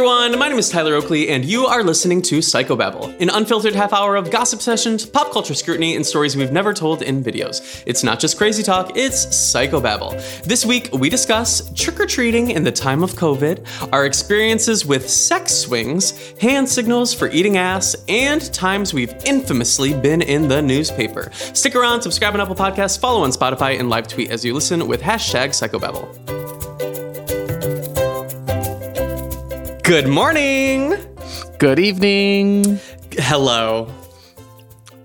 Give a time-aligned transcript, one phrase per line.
[0.00, 3.92] Everyone, my name is Tyler Oakley, and you are listening to Psychobabble, an unfiltered half
[3.92, 7.82] hour of gossip sessions, pop culture scrutiny, and stories we've never told in videos.
[7.84, 10.42] It's not just crazy talk, it's Psychobabble.
[10.42, 15.06] This week, we discuss trick or treating in the time of COVID, our experiences with
[15.06, 21.30] sex swings, hand signals for eating ass, and times we've infamously been in the newspaper.
[21.52, 24.88] Stick around, subscribe on Apple Podcasts, follow on Spotify, and live tweet as you listen
[24.88, 26.39] with hashtag Psychobabble.
[29.90, 30.94] Good morning.
[31.58, 32.78] Good evening.
[33.10, 33.92] Hello.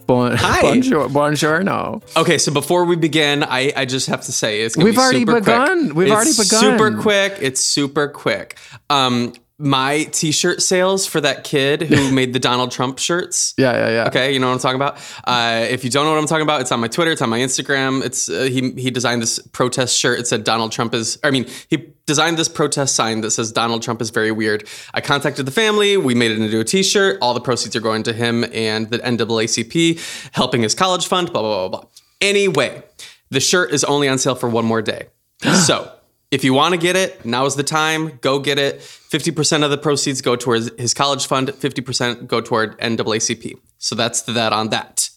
[0.05, 0.61] Bon- Hi.
[0.61, 2.03] Bonjour, buongiorno.
[2.16, 5.00] Okay, so before we begin, I, I just have to say it's gonna We've be
[5.02, 5.86] already super begun.
[5.86, 5.95] Quick.
[5.95, 6.44] We've It's already begun.
[6.44, 7.38] It's super quick.
[7.41, 8.59] It's super quick.
[8.91, 13.53] Um, my T-shirt sales for that kid who made the Donald Trump shirts.
[13.57, 14.07] Yeah, yeah, yeah.
[14.07, 14.97] Okay, you know what I'm talking about.
[15.23, 17.29] Uh, if you don't know what I'm talking about, it's on my Twitter, it's on
[17.29, 18.03] my Instagram.
[18.03, 20.19] It's uh, he he designed this protest shirt.
[20.19, 21.17] It said Donald Trump is.
[21.23, 24.67] I mean, he designed this protest sign that says Donald Trump is very weird.
[24.94, 25.95] I contacted the family.
[25.95, 27.17] We made it into a T-shirt.
[27.21, 31.31] All the proceeds are going to him and the NAACP, helping his college fund.
[31.31, 31.89] Blah blah blah blah.
[32.19, 32.83] Anyway,
[33.29, 35.07] the shirt is only on sale for one more day.
[35.65, 35.94] so.
[36.35, 38.18] If you want to get it, now is the time.
[38.19, 38.79] Go get it.
[38.81, 43.53] 50% of the proceeds go towards his college fund, 50% go toward NAACP.
[43.78, 45.09] So that's that on that.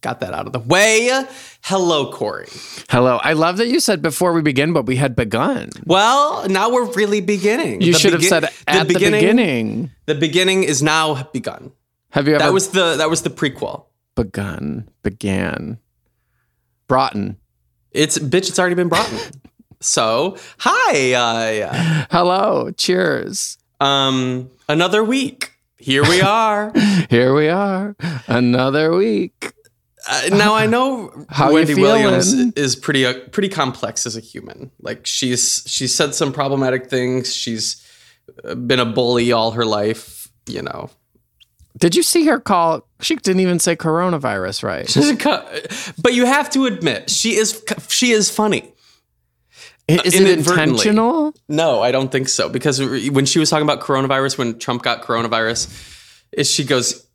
[0.00, 1.24] Got that out of the way.
[1.62, 2.48] Hello, Corey.
[2.90, 3.18] Hello.
[3.22, 5.70] I love that you said before we begin, but we had begun.
[5.86, 7.80] Well, now we're really beginning.
[7.80, 9.92] You The should have said at the beginning.
[10.06, 11.70] The beginning is now begun.
[12.10, 13.84] Have you ever That was the that was the prequel.
[14.16, 14.88] begun?
[15.04, 15.78] Began.
[16.88, 17.36] Broughton.
[17.92, 18.48] It's bitch.
[18.48, 19.18] It's already been brought in.
[19.84, 21.12] so hi.
[21.12, 22.70] Uh, Hello.
[22.76, 23.58] Cheers.
[23.80, 25.52] um, another week.
[25.76, 26.72] Here we are.
[27.10, 27.94] Here we are.
[28.26, 29.52] Another week.
[30.08, 34.70] Uh, now I know How Wendy Williams is pretty uh, pretty complex as a human.
[34.80, 37.34] Like she's she's said some problematic things.
[37.34, 37.82] She's
[38.66, 40.28] been a bully all her life.
[40.46, 40.90] You know,
[41.78, 42.86] Did you see her call?
[43.00, 45.94] She didn't even say coronavirus right.
[46.02, 48.73] But you have to admit she is she is funny.
[49.88, 51.34] Is it intentional?
[51.48, 52.48] No, I don't think so.
[52.48, 52.80] Because
[53.10, 55.68] when she was talking about coronavirus, when Trump got coronavirus,
[56.32, 57.06] is she goes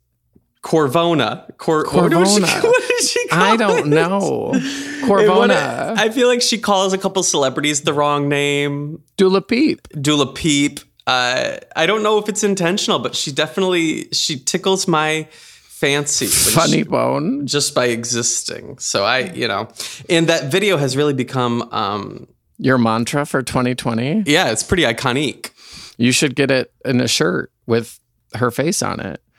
[0.62, 1.46] Corvona.
[1.58, 2.46] Cor- Corvona.
[2.46, 3.86] what did she call I don't it?
[3.86, 4.52] know.
[5.06, 5.94] Corvona.
[5.96, 9.02] I feel like she calls a couple celebrities the wrong name.
[9.16, 9.88] Dula Peep.
[10.00, 10.80] Dula Peep.
[11.06, 16.26] Uh, I don't know if it's intentional, but she definitely she tickles my fancy.
[16.26, 17.46] Funny she- bone.
[17.46, 18.78] just by existing.
[18.78, 19.68] So I, you know,
[20.08, 22.28] and that video has really become, um,
[22.62, 24.24] Your mantra for 2020?
[24.26, 25.50] yeah, it's pretty iconic.
[25.98, 27.98] You should get it in a shirt with
[28.34, 29.20] her face on it.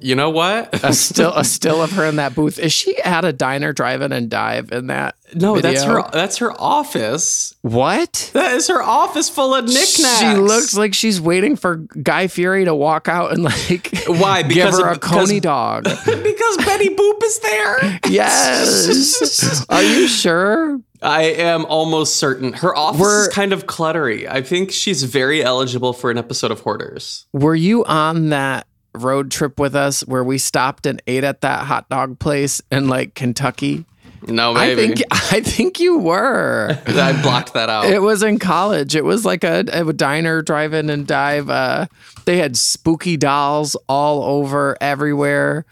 [0.00, 0.82] You know what?
[0.84, 2.58] A still a still of her in that booth.
[2.58, 5.14] Is she at a diner driving and dive in that?
[5.36, 6.02] no, that's her.
[6.12, 7.54] That's her office.
[7.62, 8.32] What?
[8.34, 10.18] That is her office full of knickknacks.
[10.18, 14.42] She looks like she's waiting for Guy Fieri to walk out and like Why?
[14.42, 15.84] give her of- a coney because- dog.
[15.84, 18.00] because Betty Boop is there.
[18.08, 19.64] Yes.
[19.68, 20.80] Are you sure?
[21.02, 24.28] I am almost certain her office We're- is kind of cluttery.
[24.28, 27.26] I think she's very eligible for an episode of Hoarders.
[27.32, 31.64] Were you on that road trip with us where we stopped and ate at that
[31.66, 33.84] hot dog place in like Kentucky?
[34.26, 36.76] No, I think I think you were.
[36.86, 37.84] I blocked that out.
[37.84, 38.96] It was in college.
[38.96, 41.48] It was like a, a diner, drive in and dive.
[41.48, 41.86] Uh,
[42.24, 45.64] they had spooky dolls all over everywhere.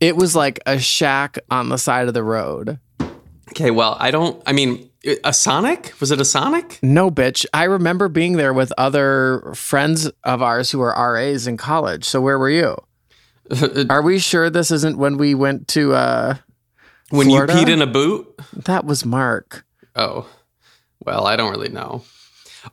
[0.00, 2.78] It was like a shack on the side of the road.
[3.50, 4.42] Okay, well, I don't.
[4.46, 4.90] I mean,
[5.24, 5.92] a Sonic?
[6.00, 6.78] Was it a Sonic?
[6.82, 7.44] No, bitch.
[7.52, 12.04] I remember being there with other friends of ours who were RAs in college.
[12.04, 12.76] So where were you?
[13.90, 16.36] Are we sure this isn't when we went to uh
[17.10, 17.52] when Florida?
[17.52, 18.26] you peed in a boot?
[18.54, 19.66] that was Mark.
[19.94, 20.26] Oh,
[21.04, 22.02] well, I don't really know.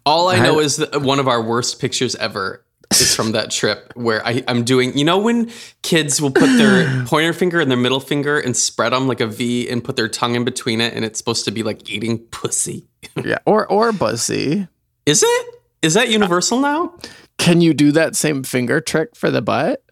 [0.06, 2.64] All I I- know is that one of our worst pictures ever
[3.00, 5.50] is from that trip where I, I'm doing, you know, when
[5.84, 9.28] kids will put their pointer finger and their middle finger and spread them like a
[9.28, 12.20] V and put their tongue in between it, and it's supposed to be like eating
[12.32, 12.88] pussy.
[13.26, 13.40] Yeah.
[13.46, 14.68] Or or Bussy.
[15.06, 15.46] Is it?
[15.82, 16.94] Is that universal now?
[17.38, 19.84] Can you do that same finger trick for the butt?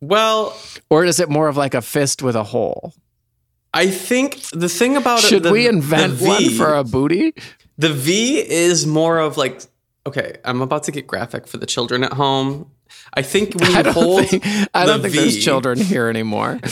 [0.00, 0.56] Well,
[0.90, 2.94] Or is it more of like a fist with a hole?
[3.74, 7.34] I think the thing about it, Should the- we invent V- one for a booty?
[7.78, 9.62] The V is more of like,
[10.06, 12.70] okay, I'm about to get graphic for the children at home.
[13.14, 14.44] I think when you I hold think
[14.74, 16.60] I don't think V, there's children here anymore.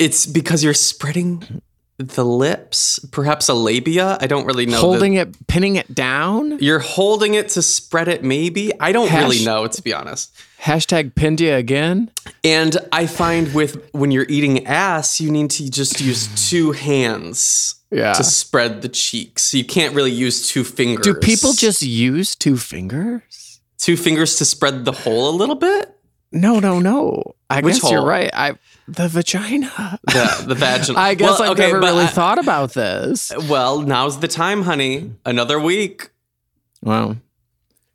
[0.00, 1.62] It's because you're spreading
[1.98, 4.18] the lips, perhaps a labia.
[4.20, 4.72] I don't really know.
[4.72, 6.58] the- Holding it, pinning it down.
[6.58, 8.72] you're holding it to spread it, maybe.
[8.80, 10.34] I don't really know, to be honest.
[10.60, 12.10] Hashtag you again.
[12.42, 17.76] And I find with when you're eating ass, you need to just use two hands
[17.94, 18.12] Yeah.
[18.14, 19.54] to spread the cheeks.
[19.54, 21.04] You can't really use two fingers.
[21.04, 23.60] Do people just use two fingers?
[23.78, 25.90] two fingers to spread the hole a little bit?
[26.32, 27.34] No, no, no.
[27.50, 28.30] I Which guess you're right.
[28.32, 28.58] I
[28.88, 29.98] the vagina.
[30.06, 30.98] The the vaginal.
[31.00, 33.30] I guess Well, I've okay, never really I- thought about this.
[33.48, 35.12] Well, now's the time, honey.
[35.24, 36.10] Another week.
[36.82, 37.16] Wow.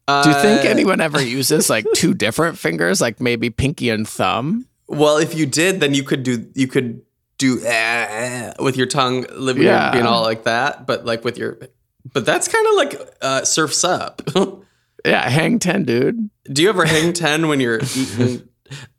[0.07, 4.07] Uh, Do you think anyone ever uses like two different fingers, like maybe pinky and
[4.07, 4.67] thumb?
[4.87, 7.01] Well, if you did, then you could do you could
[7.39, 9.91] do uh, with your tongue, living Yeah.
[9.91, 11.57] being all like that, but like with your.
[12.13, 14.21] But that's kind of like uh, surfs up.
[15.05, 16.29] Yeah, hang ten, dude.
[16.51, 18.49] do you ever hang ten when you're eating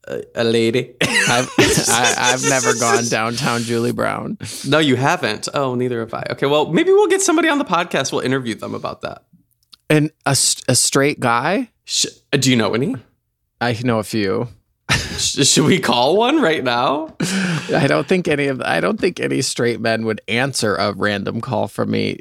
[0.08, 0.94] a, a lady?
[1.02, 4.38] I've I, I've never gone downtown Julie Brown.
[4.66, 5.48] no, you haven't.
[5.52, 6.24] Oh, neither have I.
[6.30, 8.12] Okay, well, maybe we'll get somebody on the podcast.
[8.12, 9.24] We'll interview them about that.
[9.90, 11.68] And a, a straight guy?
[11.84, 12.96] Sh- do you know any?
[13.60, 14.48] I know a few.
[14.90, 17.14] Sh- should we call one right now?
[17.74, 21.40] I don't think any of I don't think any straight men would answer a random
[21.40, 22.20] call from me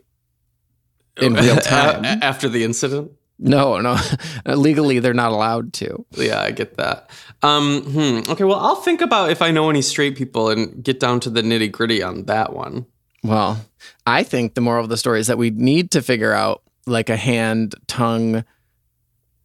[1.18, 2.06] in real time.
[2.06, 3.12] After the incident.
[3.40, 3.98] No, no.
[4.46, 6.06] Legally they're not allowed to.
[6.12, 7.10] Yeah, I get that.
[7.42, 8.32] Um, hmm.
[8.32, 11.30] Okay, well, I'll think about if I know any straight people and get down to
[11.30, 12.86] the nitty gritty on that one.
[13.24, 13.66] Well,
[14.06, 17.10] I think the moral of the story is that we need to figure out like
[17.10, 18.44] a hand tongue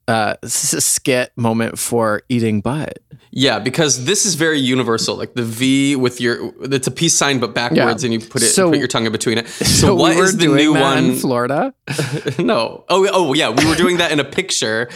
[0.09, 2.99] uh a skit moment for eating butt.
[3.37, 5.17] Yeah, because this is very universal.
[5.17, 8.11] Like the V with your, it's a peace sign but backwards, Yeah.
[8.13, 9.49] and you put it, So- put your tongue in between it.
[9.65, 11.17] So, So, what we is the new that in one?
[11.17, 11.75] Florida.
[12.39, 12.85] no.
[12.89, 14.89] Oh, oh yeah, we were doing that in a picture.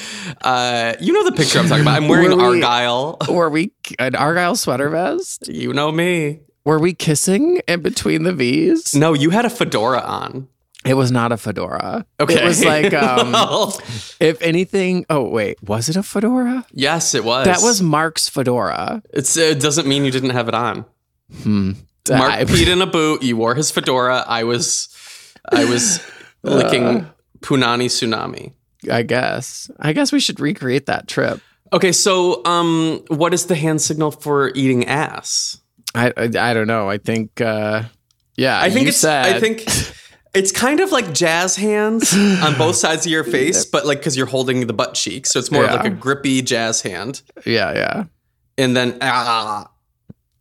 [0.42, 2.00] Uh, you know the picture I'm talking about.
[2.00, 3.16] I'm wearing Were we- argyle.
[3.28, 5.48] Were we an Argyle sweater vest?
[5.48, 6.40] You know me.
[6.64, 8.94] Were we kissing in between the V's?
[8.94, 10.48] No, you had a fedora on.
[10.88, 12.06] It was not a fedora.
[12.18, 13.80] Okay, It was like um Well,
[14.20, 16.64] if anything, oh wait, was it a fedora?
[16.72, 17.44] yes, it was.
[17.46, 19.02] That was Mark's fedora.
[19.12, 20.84] It's, it doesn't mean you didn't have it on.
[21.42, 21.72] Hmm.
[22.08, 23.22] Mark I- peed in a boot.
[23.22, 24.24] You wore his fedora.
[24.26, 24.88] I was,
[25.52, 26.00] I was
[26.42, 27.04] licking Uh.
[27.40, 28.52] punani tsunami.
[28.90, 29.70] I guess.
[29.78, 31.40] I guess we should recreate that trip.
[31.72, 35.60] Okay, so um, what is the hand signal for eating ass?
[35.94, 36.88] I I, I don't know.
[36.88, 37.82] I think uh
[38.36, 38.98] yeah, I think it's.
[38.98, 39.66] said I think
[40.34, 44.16] it's kind of like jazz hands on both sides of your face, but like because
[44.16, 45.76] you're holding the butt cheek, so it's more of Yeah.
[45.76, 48.04] like a grippy jazz hand, Yeah, yeah.
[48.56, 49.70] and then ah.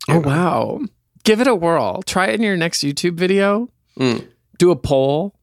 [0.09, 0.79] Oh wow.
[1.23, 2.01] Give it a whirl.
[2.03, 3.69] Try it in your next YouTube video.
[3.99, 4.25] Mm.
[4.57, 5.35] Do a poll.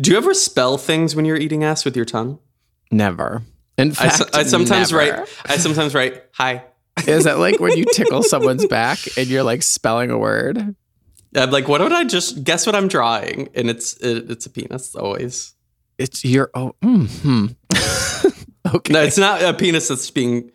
[0.00, 2.38] Do you ever spell things when you're eating ass with your tongue?
[2.92, 3.42] Never.
[3.76, 5.16] In I, fact, so- I sometimes never.
[5.18, 5.28] write.
[5.46, 6.62] I sometimes write hi.
[7.08, 10.76] Is that like when you tickle someone's back and you're like spelling a word?
[11.34, 12.66] I'm like, what would I just guess?
[12.66, 15.54] What I'm drawing, and it's it, it's a penis always.
[15.98, 17.46] It's your oh hmm.
[18.74, 18.92] okay.
[18.92, 20.50] No, it's not a penis that's being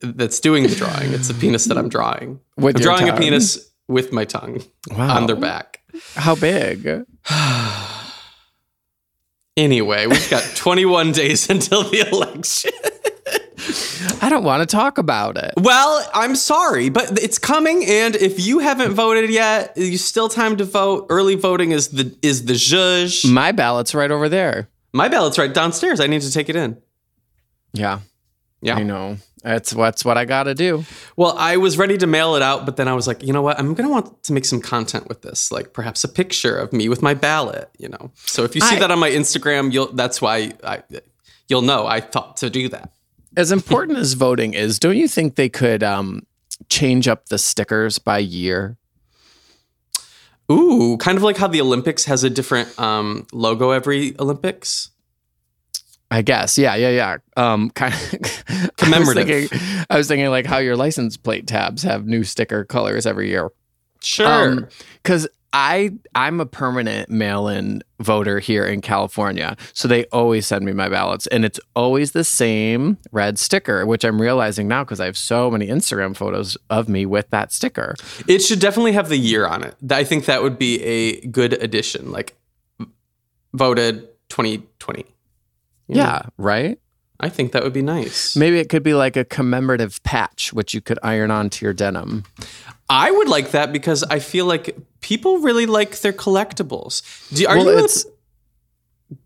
[0.00, 1.12] that's doing the drawing.
[1.12, 2.40] It's a penis that I'm drawing.
[2.56, 5.16] With I'm drawing a penis with my tongue wow.
[5.16, 5.80] on their back.
[6.14, 7.04] How big?
[9.54, 12.72] Anyway, we've got 21 days until the election.
[14.32, 15.52] Don't want to talk about it.
[15.58, 20.56] Well, I'm sorry, but it's coming, and if you haven't voted yet, you still time
[20.56, 21.06] to vote.
[21.10, 23.30] Early voting is the is the zhuzh.
[23.30, 24.70] My ballot's right over there.
[24.94, 26.00] My ballot's right downstairs.
[26.00, 26.80] I need to take it in.
[27.74, 28.00] Yeah.
[28.62, 28.76] Yeah.
[28.76, 29.18] I know.
[29.42, 30.86] That's that's what I got to do.
[31.14, 33.42] Well, I was ready to mail it out, but then I was like, you know
[33.42, 33.58] what?
[33.58, 36.88] I'm gonna want to make some content with this, like perhaps a picture of me
[36.88, 37.68] with my ballot.
[37.78, 40.82] You know, so if you see I- that on my Instagram, you'll that's why I
[41.48, 42.92] you'll know I thought to do that.
[43.36, 46.26] As important as voting is, don't you think they could um,
[46.68, 48.76] change up the stickers by year?
[50.50, 54.90] Ooh, kind of like how the Olympics has a different um, logo every Olympics.
[56.10, 56.58] I guess.
[56.58, 57.16] Yeah, yeah, yeah.
[57.38, 59.28] Um, kind of Commemorative.
[59.28, 62.64] I was, thinking, I was thinking like how your license plate tabs have new sticker
[62.64, 63.50] colors every year.
[64.00, 64.68] Sure.
[65.02, 70.72] because I I'm a permanent mail-in voter here in California, so they always send me
[70.72, 75.06] my ballots, and it's always the same red sticker, which I'm realizing now because I
[75.06, 77.94] have so many Instagram photos of me with that sticker.
[78.26, 79.74] it should definitely have the year on it.
[79.90, 82.10] I think that would be a good addition.
[82.10, 82.36] Like
[83.52, 85.04] voted 2020.
[85.88, 86.78] Yeah, right.
[87.22, 88.34] I think that would be nice.
[88.36, 92.24] Maybe it could be like a commemorative patch, which you could iron onto your denim.
[92.90, 97.02] I would like that because I feel like people really like their collectibles.
[97.34, 97.78] Do, are Well, you?
[97.78, 98.04] it's-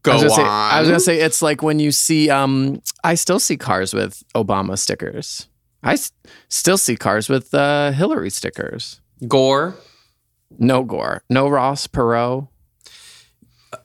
[0.02, 0.30] go I was, on.
[0.30, 3.94] say, I was gonna say it's like when you see um I still see cars
[3.94, 5.48] with Obama stickers.
[5.82, 6.12] I s-
[6.48, 9.00] still see cars with uh, Hillary stickers.
[9.28, 9.76] Gore.
[10.58, 12.48] No Gore, no Ross Perot.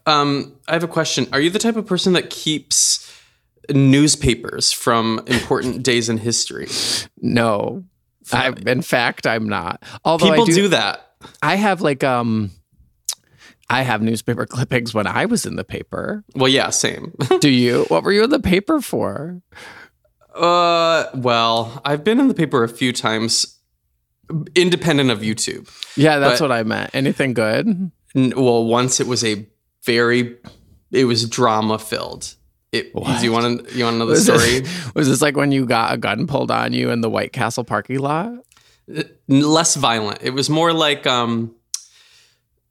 [0.05, 1.27] Um, I have a question.
[1.33, 3.10] Are you the type of person that keeps
[3.73, 6.67] newspapers from important days in history?
[7.21, 7.83] No,
[8.31, 9.83] I, in fact, I'm not.
[10.05, 11.07] Although People I do, do that.
[11.41, 12.51] I have like um,
[13.69, 16.23] I have newspaper clippings when I was in the paper.
[16.35, 17.13] Well, yeah, same.
[17.39, 17.85] Do you?
[17.89, 19.41] What were you in the paper for?
[20.35, 23.59] uh, well, I've been in the paper a few times,
[24.55, 25.69] independent of YouTube.
[25.97, 26.91] Yeah, that's But- what I meant.
[26.93, 27.91] Anything good?
[28.15, 29.45] N- Well, once it was a
[29.83, 30.37] very,
[30.91, 32.35] it was drama filled.
[32.71, 32.93] It.
[32.93, 33.77] Do you want to?
[33.77, 34.59] You want to know the Was story?
[34.61, 37.33] this, was this like when you got a gun pulled on you in the White
[37.33, 38.31] Castle parking lot?
[39.27, 40.19] less violent.
[40.21, 41.55] It was more like um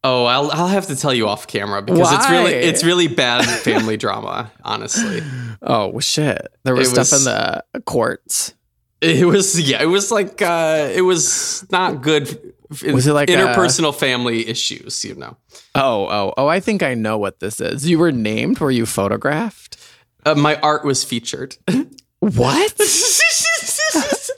[0.02, 3.44] Oh, I'll I'll have to tell you off camera because it's really it's really bad
[3.44, 5.22] family drama, honestly.
[5.62, 6.40] Oh well, shit!
[6.64, 8.54] There was stuff in the courts.
[9.02, 13.34] It was yeah, it was like uh it was not good Was it like a-
[13.34, 15.36] interpersonal family issues, you know.
[15.74, 16.46] Oh, oh, oh!
[16.46, 17.86] I think I know what this is.
[17.86, 18.58] You were named.
[18.58, 19.76] Were you photographed?
[20.24, 21.56] Uh, my art was featured.
[22.20, 22.74] What?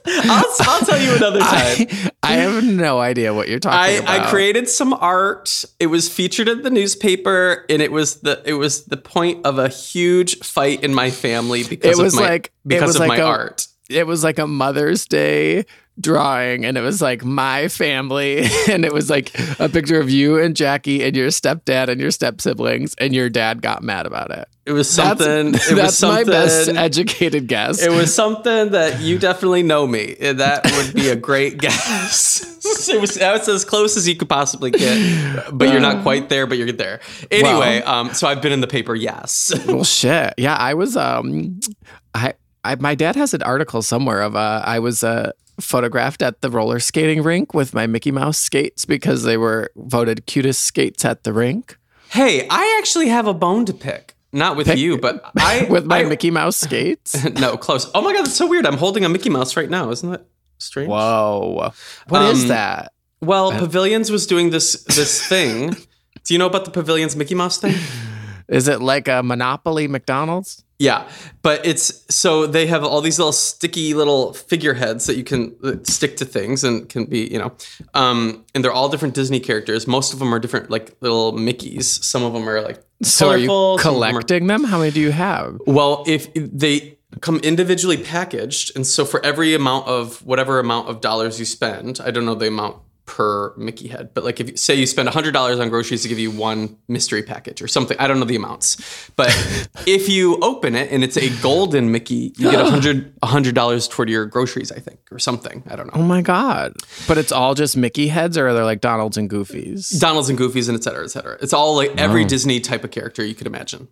[0.07, 1.49] I'll, I'll tell you another time.
[1.51, 4.27] I, I have no idea what you're talking I, about.
[4.27, 5.65] I created some art.
[5.81, 9.59] It was featured in the newspaper, and it was the it was the point of
[9.59, 13.09] a huge fight in my family because It was of my like- because of like
[13.09, 13.67] my a- art.
[13.89, 15.65] It was like a Mother's Day
[15.99, 20.39] drawing, and it was like my family, and it was like a picture of you
[20.39, 24.31] and Jackie and your stepdad and your step siblings, and your dad got mad about
[24.31, 24.47] it.
[24.65, 25.47] It was That's- something.
[25.49, 26.25] it That's was something.
[26.27, 27.83] my best educated guess.
[27.83, 30.15] it was something that you definitely know me.
[30.21, 32.41] and That would be a great guess.
[32.89, 36.29] it was that was as close as you could possibly get, but you're not quite
[36.29, 36.47] there.
[36.47, 37.81] But you're there anyway.
[37.81, 38.95] Um, so I've been in the paper.
[38.95, 39.51] Yes.
[39.67, 40.33] well, shit.
[40.37, 40.95] Yeah, I was.
[40.95, 41.59] Um,
[42.15, 46.41] I, I, my dad has an article somewhere of uh, I was uh photographed at
[46.41, 51.05] the roller skating rink with my Mickey Mouse skates because they were voted cutest skates
[51.05, 51.77] at the rink
[52.09, 54.15] Hey, I actually have a bone to pick.
[54.31, 57.23] Not with you, but I with my I- Mickey Mouse skates.
[57.39, 57.89] no, close.
[57.95, 58.65] Oh my god, that's so weird.
[58.67, 59.89] I'm holding a Mickey Mouse right now.
[59.91, 60.25] Isn't that
[60.59, 60.89] strange?
[60.89, 61.71] Whoa,
[62.09, 62.93] what is Um, that?
[63.21, 65.71] Well, Pavilions was doing this this thing.
[66.25, 67.75] Do you know about the Pavilions Mickey Mouse thing?
[68.47, 70.63] Is it like a Monopoly McDonald's?
[70.79, 71.07] Yeah,
[71.43, 76.17] but it's so they have all these little sticky little figureheads that you can stick
[76.17, 77.53] to things and can be, you know,
[77.93, 79.87] um, and they're all different Disney characters.
[79.87, 81.83] Most of them are different, like little Mickeys.
[82.03, 84.63] Some of them are like So are you colorful, of them are- collecting them?
[84.65, 85.57] How many do you have?
[85.65, 90.99] Well, if they come individually packaged, and so for every amount of whatever amount of
[90.99, 94.57] dollars you spend, I don't know the amount per Mickey head, but like if you
[94.57, 98.07] say you spend $100 on groceries to give you one mystery package or something, I
[98.07, 99.09] don't know the amounts.
[99.15, 99.27] But
[99.85, 104.25] if you open it and it's a golden Mickey, you get 100 $100 toward your
[104.25, 105.63] groceries, I think, or something.
[105.69, 106.01] I don't know.
[106.01, 106.73] Oh my god!
[107.07, 109.99] But it's all just Mickey heads, or are there like Donalds and Goofies?
[109.99, 111.37] Donalds and Goofies and et cetera, et cetera.
[111.41, 113.89] It's all like every Disney type of character you could imagine.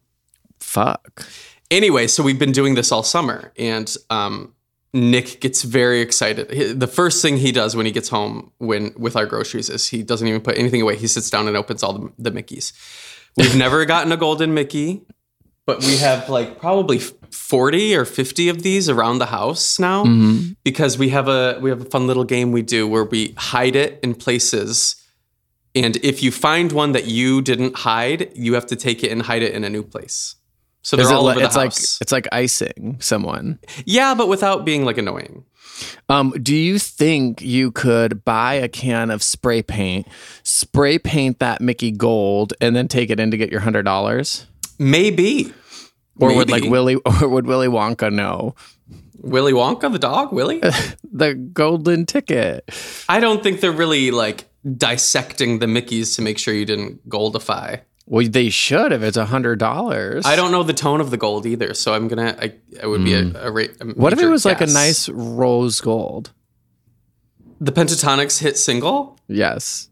[0.59, 1.27] Fuck.
[1.69, 4.53] anyway, so we've been doing this all summer, and um,
[4.93, 6.79] Nick gets very excited.
[6.79, 10.03] The first thing he does when he gets home when with our groceries is he
[10.03, 10.97] doesn't even put anything away.
[10.97, 12.73] He sits down and opens all the, the Mickeys.
[13.37, 15.01] We've never gotten a golden Mickey,
[15.65, 20.53] but we have like probably forty or fifty of these around the house now mm-hmm.
[20.63, 23.77] because we have a we have a fun little game we do where we hide
[23.77, 24.97] it in places.
[25.73, 29.21] And if you find one that you didn't hide, you have to take it and
[29.21, 30.35] hide it in a new place.
[30.81, 31.99] So they're it all like, over the it's like house.
[32.01, 33.59] it's like icing someone.
[33.85, 35.45] yeah, but without being like annoying.
[36.09, 40.07] Um, do you think you could buy a can of spray paint,
[40.43, 44.45] spray paint that Mickey gold, and then take it in to get your hundred dollars?
[44.77, 45.53] Maybe.
[46.19, 46.71] Or would like Maybe.
[46.71, 48.55] Willy or would Willy Wonka know
[49.21, 50.33] Willy Wonka the dog?
[50.33, 50.59] Willy?
[51.11, 52.69] the golden ticket?
[53.07, 54.45] I don't think they're really like
[54.77, 57.81] dissecting the Mickeys to make sure you didn't goldify.
[58.11, 60.25] Well, they should if it's a hundred dollars.
[60.25, 62.35] I don't know the tone of the gold either, so I'm gonna.
[62.37, 63.71] I, it would be a, a, rate.
[63.79, 63.91] a Hmm.
[63.91, 66.33] What if it was like a nice rose gold?
[67.61, 69.17] the Pentatonix hit single?
[69.29, 69.87] Yes.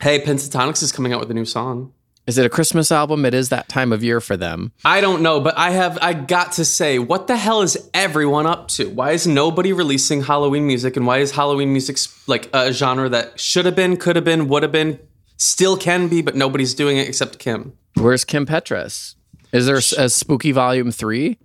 [0.00, 1.92] Hey, Pentatonix is coming out with a new song.
[2.26, 3.26] Is it a Christmas album?
[3.26, 4.72] It is that time of year for them.
[4.84, 8.46] I don't know, but I have I got to say, what the hell is everyone
[8.46, 8.88] up to?
[8.88, 13.38] Why is nobody releasing Halloween music and why is Halloween music like a genre that
[13.38, 15.00] should have been, could have been, would have been,
[15.42, 17.72] still can be, but nobody's doing it except Kim?
[17.94, 19.16] Where's Kim Petras?
[19.52, 21.38] Is there a Spooky Volume Three?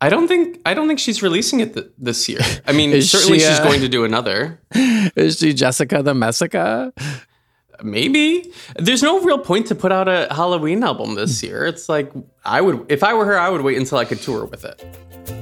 [0.00, 2.40] I don't think I don't think she's releasing it th- this year.
[2.66, 4.60] I mean, certainly she, she's uh, going to do another.
[5.16, 6.92] Is she Jessica the Messica?
[7.82, 8.52] Maybe.
[8.76, 11.64] There's no real point to put out a Halloween album this year.
[11.64, 12.12] It's like
[12.44, 15.37] I would if I were her, I would wait until I could tour with it.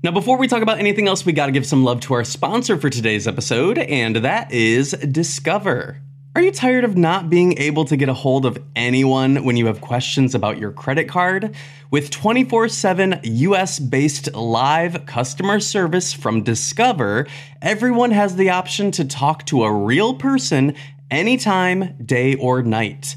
[0.00, 2.22] Now, before we talk about anything else, we got to give some love to our
[2.22, 6.00] sponsor for today's episode, and that is Discover.
[6.36, 9.66] Are you tired of not being able to get a hold of anyone when you
[9.66, 11.56] have questions about your credit card?
[11.90, 17.26] With 24 7 US based live customer service from Discover,
[17.60, 20.76] everyone has the option to talk to a real person
[21.10, 23.16] anytime, day or night.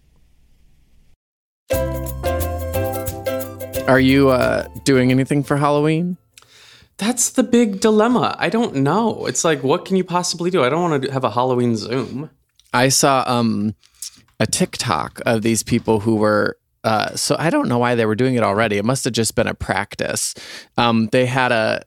[3.87, 6.17] Are you uh, doing anything for Halloween?
[6.97, 8.35] That's the big dilemma.
[8.37, 9.25] I don't know.
[9.25, 10.63] It's like, what can you possibly do?
[10.63, 12.29] I don't want to have a Halloween Zoom.
[12.73, 13.75] I saw um,
[14.39, 16.57] a TikTok of these people who were.
[16.83, 18.77] Uh, so I don't know why they were doing it already.
[18.77, 20.35] It must have just been a practice.
[20.77, 21.83] Um, they had a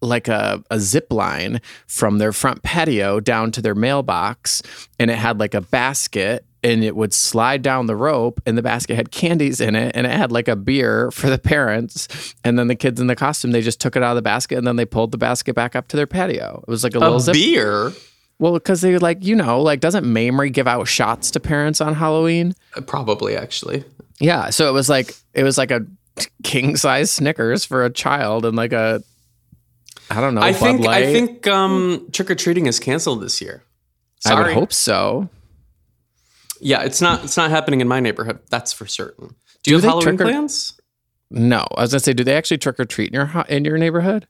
[0.00, 4.62] like a, a zip line from their front patio down to their mailbox,
[4.98, 8.62] and it had like a basket, and it would slide down the rope, and the
[8.62, 12.58] basket had candies in it, and it had like a beer for the parents, and
[12.58, 14.66] then the kids in the costume they just took it out of the basket, and
[14.66, 16.64] then they pulled the basket back up to their patio.
[16.66, 17.92] It was like a, little zip beer?
[18.38, 21.82] well, because they were like, you know, like doesn't Mamrie give out shots to parents
[21.82, 22.54] on Halloween?
[22.74, 23.84] Uh, Probably, actually.
[24.18, 24.50] Yeah.
[24.50, 25.86] So it was like it was like a
[26.42, 29.02] king size Snickers for a child and like a
[30.10, 30.40] I don't know.
[30.40, 33.62] I Bud think I think um, trick or treating is canceled this year.
[34.26, 35.28] I would hope so.
[36.60, 38.38] Yeah, it's not it's not happening in my neighborhood.
[38.50, 39.34] That's for certain.
[39.62, 40.72] Do you Do have Halloween or- plans?
[41.30, 43.78] No, I was gonna say, do they actually trick or treat in your in your
[43.78, 44.26] neighborhood?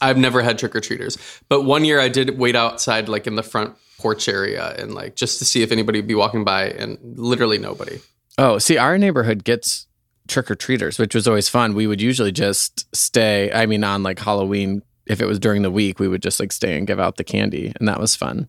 [0.00, 1.16] I've never had trick or treaters,
[1.48, 5.14] but one year I did wait outside, like in the front porch area, and like
[5.16, 8.00] just to see if anybody would be walking by, and literally nobody.
[8.36, 9.86] Oh, see, our neighborhood gets
[10.28, 11.74] trick or treaters, which was always fun.
[11.74, 13.50] We would usually just stay.
[13.52, 16.52] I mean, on like Halloween, if it was during the week, we would just like
[16.52, 18.48] stay and give out the candy, and that was fun.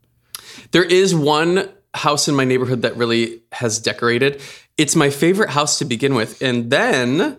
[0.71, 4.41] There is one house in my neighborhood that really has decorated.
[4.77, 7.37] It's my favorite house to begin with, and then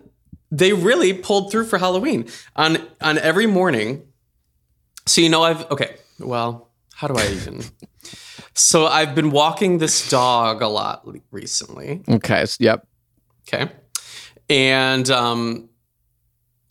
[0.51, 4.07] they really pulled through for Halloween on on every morning.
[5.05, 5.97] So you know I've okay.
[6.19, 7.63] Well, how do I even?
[8.53, 12.03] so I've been walking this dog a lot recently.
[12.09, 12.45] Okay.
[12.59, 12.87] yep.
[13.47, 13.71] Okay.
[14.49, 15.69] And um,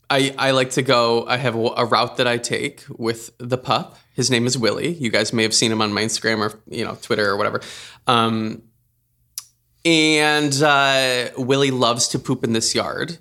[0.09, 1.25] I I like to go.
[1.25, 3.97] I have a, a route that I take with the pup.
[4.17, 4.93] His name is Willie.
[4.95, 7.61] You guys may have seen him on my Instagram or you know Twitter or whatever.
[8.07, 8.63] Um,
[9.85, 13.19] and uh, Willie loves to poop in this yard.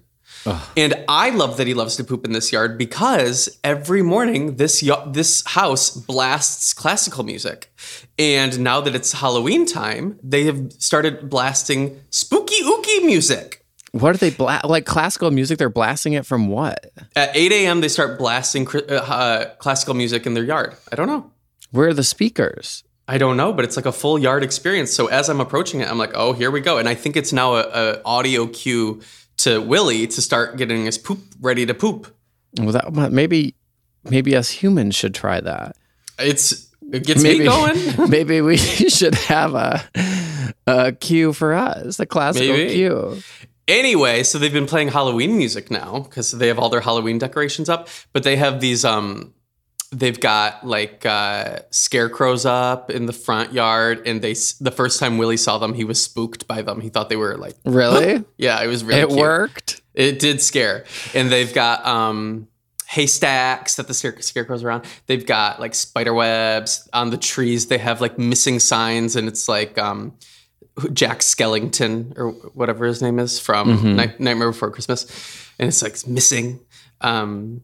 [0.77, 4.81] And I love that he loves to poop in this yard because every morning this
[4.81, 7.73] y- this house blasts classical music.
[8.19, 13.66] And now that it's Halloween time, they have started blasting spooky ooky music.
[14.01, 15.59] What are they bla- like classical music?
[15.59, 16.93] They're blasting it from what?
[17.15, 20.75] At 8 a.m., they start blasting uh, uh, classical music in their yard.
[20.93, 21.31] I don't know.
[21.71, 22.85] Where are the speakers?
[23.09, 24.93] I don't know, but it's like a full yard experience.
[24.93, 26.79] So as I'm approaching it, I'm like, oh, here we go.
[26.79, 29.01] And I think it's now a, a audio cue
[29.39, 32.09] to Willie to start getting his poop ready to poop.
[32.59, 33.55] Well, that maybe
[34.05, 35.77] maybe us humans should try that.
[36.19, 37.45] It's it gets Maybe me
[37.97, 38.11] going.
[38.11, 39.85] maybe we should have a
[40.67, 42.75] a cue for us, the classical Maybe.
[42.75, 43.23] cue.
[43.69, 47.69] Anyway, so they've been playing Halloween music now because they have all their Halloween decorations
[47.69, 49.33] up, but they have these um
[49.93, 55.19] they've got like uh scarecrows up in the front yard and they the first time
[55.19, 56.81] Willie saw them, he was spooked by them.
[56.81, 58.25] He thought they were like Really?
[58.37, 59.19] yeah, it was really it cute.
[59.19, 59.81] worked.
[59.95, 60.85] It did scare.
[61.15, 62.47] And they've got um
[62.87, 64.83] haystacks that the scare- scarecrows are on.
[65.07, 67.67] They've got like spider webs on the trees.
[67.67, 70.15] They have like missing signs and it's like um
[70.93, 75.07] Jack Skellington or whatever his name is from Night- Nightmare Before Christmas.
[75.59, 76.61] And it's like missing.
[77.01, 77.63] Um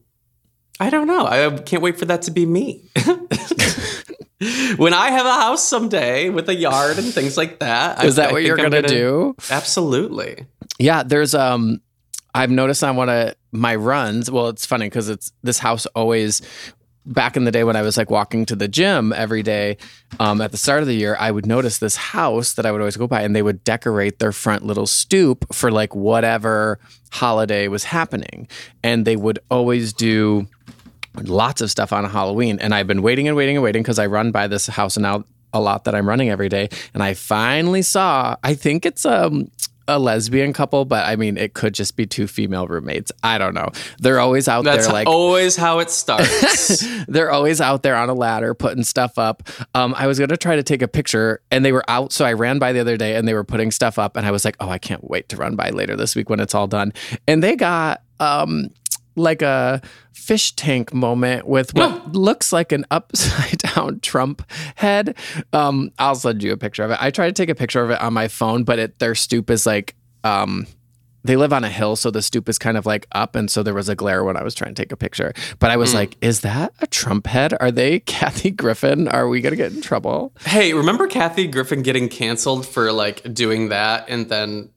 [0.79, 1.25] I don't know.
[1.27, 2.89] I can't wait for that to be me.
[4.77, 8.03] when I have a house someday with a yard and things like that.
[8.03, 9.35] Is I- that what you're I'm gonna, do?
[9.49, 10.45] Absolutely.
[10.79, 11.81] Yeah, there's um
[12.35, 16.41] I've noticed on one of my runs, well it's funny cuz it's this house always
[17.05, 19.77] back in the day when I was like walking to the gym every day
[20.19, 22.81] um, at the start of the year, I would notice this house that I would
[22.81, 26.79] always go by and they would decorate their front little stoop for like whatever
[27.11, 28.47] holiday was happening.
[28.83, 30.47] And they would always do
[31.21, 32.59] lots of stuff on Halloween.
[32.59, 35.25] And I've been waiting and waiting and waiting because I run by this house now
[35.53, 36.69] a lot that I'm running every day.
[36.93, 39.51] And I finally saw, I think it's um
[39.87, 43.11] a lesbian couple, but I mean, it could just be two female roommates.
[43.23, 43.69] I don't know.
[43.99, 46.85] They're always out That's there like always how it starts.
[47.07, 49.43] they're always out there on a ladder putting stuff up.
[49.75, 52.13] Um, I was gonna try to take a picture, and they were out.
[52.13, 54.31] So I ran by the other day, and they were putting stuff up, and I
[54.31, 56.67] was like, "Oh, I can't wait to run by later this week when it's all
[56.67, 56.93] done."
[57.27, 58.69] And they got um,
[59.15, 59.81] like a
[60.23, 65.17] fish tank moment with what looks like an upside down Trump head.
[65.51, 66.97] Um, I'll send you a picture of it.
[67.01, 69.49] I tried to take a picture of it on my phone, but it, their stoop
[69.49, 69.95] is like.
[70.23, 70.67] Um,
[71.25, 73.63] they live on a hill, so the stoop is kind of like up, and so
[73.63, 75.33] there was a glare when I was trying to take a picture.
[75.59, 77.53] But I was like, "Is that a Trump head?
[77.61, 79.07] Are they Kathy Griffin?
[79.07, 83.69] Are we gonna get in trouble?" hey, remember Kathy Griffin getting canceled for like doing
[83.69, 84.69] that, and then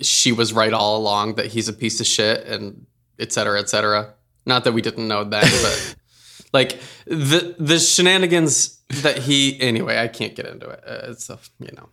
[0.00, 2.86] she was right all along that he's a piece of shit, and
[3.18, 4.14] et cetera, et cetera.
[4.46, 5.94] Not that we didn't know that, but
[6.52, 9.60] like the the shenanigans that he.
[9.60, 10.80] Anyway, I can't get into it.
[10.86, 11.88] Uh, it's a, you know.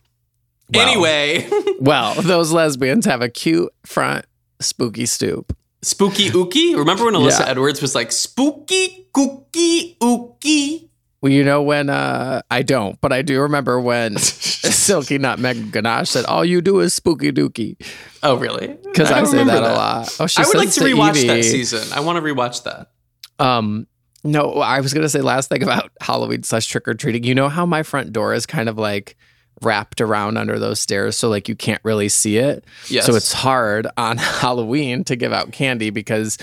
[0.72, 0.86] Well.
[0.88, 1.48] Anyway,
[1.80, 4.24] Well, those lesbians have a cute front
[4.60, 5.56] spooky stoop.
[5.82, 6.76] spooky ookie.
[6.76, 7.48] Remember when Alyssa Yeah.
[7.48, 10.89] Edwards was like spooky kooky ookie?
[11.22, 16.08] Well, you know when uh, I don't, but I do remember when Silky Nutmeg Ganache
[16.08, 17.76] said, "All you do is spooky dookie,"
[18.22, 18.68] Oh, really?
[18.84, 20.16] because I, don't say that, remember a lot.
[20.18, 21.92] Oh, she I would like says to rewatch that season.
[21.92, 22.90] I want to rewatch that.
[23.38, 23.86] Um,
[24.24, 27.24] no, I was gonna say last thing about Halloween slash trick or treating.
[27.24, 29.16] You know how my front door is kind of like
[29.62, 32.64] wrapped around under those stairs, so like you can't really see it.
[32.88, 33.04] Yes.
[33.04, 36.38] So it's hard on Halloween to give out candy because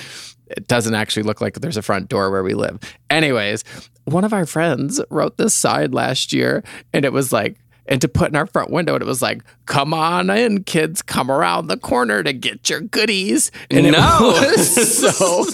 [0.50, 2.80] it doesn't actually look like there's a front door where we live.
[3.10, 3.64] Anyways,
[4.06, 7.58] one of our friends wrote this sign last year, and it was like.
[7.90, 11.02] And to put in our front window, and it was like, "Come on in, kids!
[11.02, 14.18] Come around the corner to get your goodies." And it no.
[14.22, 15.46] was so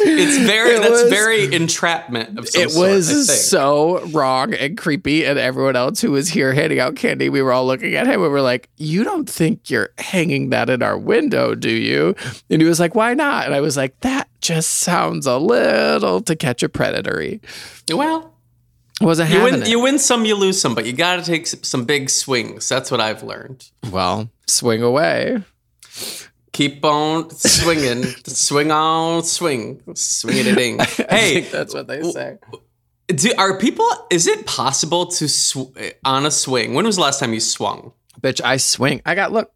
[0.00, 4.76] it's very It that's was- very entrapment of some it sort, was so wrong and
[4.76, 8.06] creepy and everyone else who was here handing out candy we were all looking at
[8.06, 12.14] him and we're like you don't think you're hanging that in our window do you
[12.50, 16.20] and he was like why not and i was like that just sounds a little
[16.20, 17.40] to catch a predatory
[17.92, 18.34] well,
[19.00, 19.68] wasn't you win it.
[19.68, 22.68] you win some, you lose some, but you got to take some big swings.
[22.68, 23.70] That's what I've learned.
[23.92, 25.42] well swing away
[26.58, 30.78] Keep on swinging, swing on, swing, swing it a ding.
[31.08, 32.38] Hey, that's what they say
[33.08, 33.86] do, are people?
[34.10, 35.72] Is it possible to sw-
[36.04, 36.74] on a swing?
[36.74, 37.92] When was the last time you swung?
[38.20, 39.52] bitch i swing i got look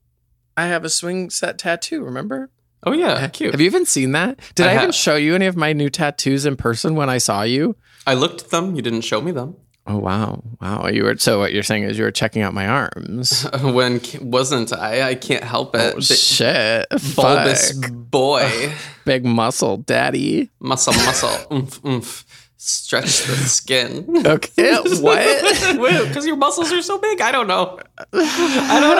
[0.56, 2.50] i have a swing set tattoo remember
[2.84, 3.52] Oh yeah, cute.
[3.52, 5.88] have you even seen that did I i, even show you any of my new
[5.88, 8.74] tattoos in person when i saw you I looked at them.
[8.74, 9.54] You didn't show me them.
[9.84, 10.86] Oh wow, wow!
[10.86, 13.44] You were so what you're saying is you were checking out my arms.
[13.62, 15.02] when wasn't I?
[15.08, 15.94] I can't help it.
[15.96, 16.86] Oh shit!
[17.16, 17.90] bulbous Fuck.
[17.92, 20.50] boy, big muscle, daddy.
[20.60, 22.24] muscle, muscle, oomph, oomph.
[22.58, 24.24] stretch the skin.
[24.24, 24.76] Okay.
[25.00, 26.06] what?
[26.06, 27.20] Because your muscles are so big.
[27.20, 27.80] I don't know.
[28.12, 28.96] I don't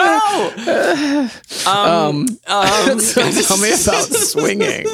[1.65, 1.71] know.
[1.71, 4.85] Um, um, Tell me about swinging.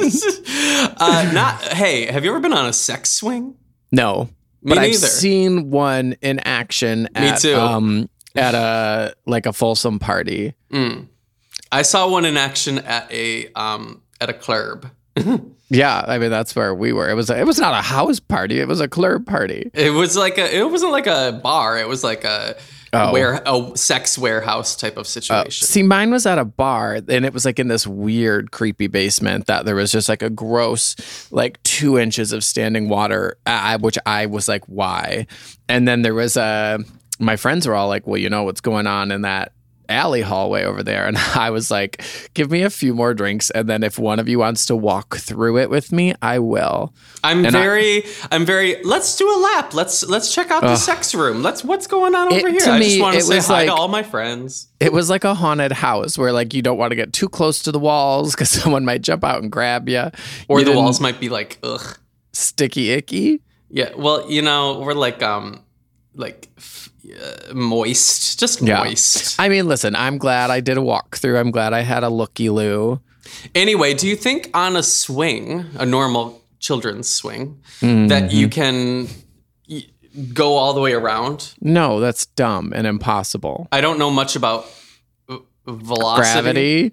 [0.98, 1.60] uh, not.
[1.72, 3.56] Hey, have you ever been on a sex swing?
[3.90, 4.28] No,
[4.62, 7.08] Me but I've seen one in action.
[7.14, 7.54] At, too.
[7.54, 10.54] Um, at a like a Folsom party.
[10.72, 11.08] Mm.
[11.72, 14.86] I saw one in action at a um at a club.
[15.72, 17.08] Yeah, I mean that's where we were.
[17.08, 18.58] It was a, it was not a house party.
[18.58, 19.70] It was a club party.
[19.72, 20.52] It was like a.
[20.52, 21.78] It wasn't like a bar.
[21.78, 22.56] It was like a
[22.92, 23.12] Oh.
[23.12, 25.66] where a sex warehouse type of Uh, situation.
[25.66, 29.46] see, mine was at a bar, and it was like in this weird, creepy basement
[29.46, 30.96] that there was just like a gross,
[31.30, 35.26] like two inches of standing water, uh, which I was like, why?
[35.68, 36.78] And then there was a.
[37.20, 39.52] my friends were all like, well, you know what's going on in that
[39.90, 42.02] alley hallway over there, and I was like,
[42.34, 45.16] give me a few more drinks, and then if one of you wants to walk
[45.16, 46.94] through it with me, I will.
[47.22, 48.82] I'm and very, I, am very.
[48.84, 49.74] Let's do a lap.
[49.74, 51.42] Let's let's check out the sex room.
[51.42, 52.60] Let's what's going on over It- here.
[52.60, 54.68] to I me, just want to say hi to like- all my friends.
[54.80, 57.58] It was like a haunted house where like you don't want to get too close
[57.64, 60.10] to the walls because someone might jump out and grab you,
[60.48, 61.98] Or You the walls might be like, ugh.
[62.32, 63.42] sticky icky.
[63.68, 63.90] Yeah.
[63.96, 65.62] Well, you know, we're like um,
[66.14, 68.82] like f- uh, moist, just Yeah.
[68.84, 69.36] moist.
[69.38, 71.38] I mean, listen, I'm glad I did a walkthrough.
[71.38, 73.00] I'm glad I had a looky loo.
[73.54, 78.08] Anyway, do you think on a swing, a normal children's swing, Mm-hmm.
[78.08, 79.08] that you can
[79.68, 79.84] y-
[80.34, 81.54] go all the way around?
[81.60, 83.68] No, that's dumb and impossible.
[83.72, 84.66] I don't know much about
[85.66, 86.90] velocity.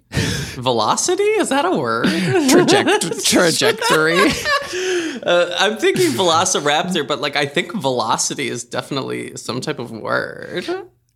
[0.60, 1.22] Velocity?
[1.22, 2.06] Is that a word?
[2.50, 4.16] traject- trajectory.
[5.22, 10.66] Uh, I'm thinking velociraptor, but like I think velocity is definitely some type of word.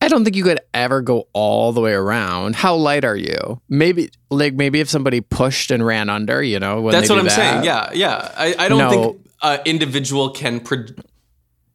[0.01, 2.57] I don't think you could ever go all the way around.
[2.57, 3.61] How light are you?
[3.69, 7.29] Maybe, like, maybe if somebody pushed and ran under, you know, when That's what I'm
[7.29, 7.63] saying.
[7.63, 8.33] Yeah, yeah.
[8.37, 8.91] I, I don't No.
[8.91, 10.87] think an individual can pro-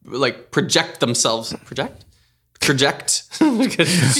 [0.04, 1.54] like project themselves.
[1.64, 2.04] Project?
[2.60, 3.22] Project?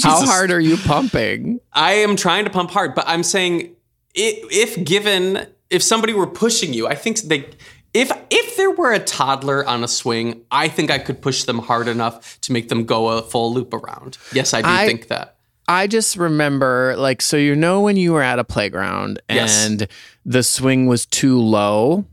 [0.01, 1.59] How hard are you pumping?
[1.73, 3.75] I am trying to pump hard, but I'm saying
[4.17, 7.47] i- if given if somebody were pushing you, I think they
[7.93, 11.59] if if there were a toddler on a swing, I think I could push them
[11.59, 14.17] hard enough to make them go a full loop around.
[14.33, 15.35] Yes, I do I- think that.
[15.67, 19.67] I just remember, like, so you know, when you were at a playground Yes.
[19.67, 19.87] and
[20.25, 22.05] the swing was too low.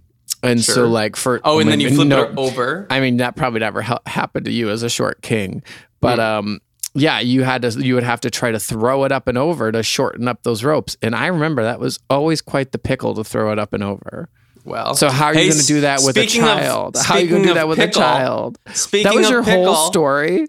[0.42, 2.86] And so, like, for Oh, and then you flip no, it over.
[2.90, 5.62] I mean, that probably never ha- happened to you as a short king,
[6.02, 6.60] but um,
[6.94, 9.72] yeah, you had to, you would have to try to throw it up and over
[9.72, 10.98] to shorten up those ropes.
[11.00, 14.28] And I remember that was always quite the pickle to throw it up and over.
[14.66, 16.96] Well, So how are you hey, going to do that with a speaking of- child?
[17.02, 18.58] how are you going to do that with pickle, a child?
[18.74, 20.48] Speaking of That was your pickle, whole story.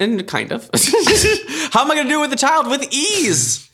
[0.00, 0.68] and kind of.
[1.72, 3.70] how am I going to do it with a child with ease?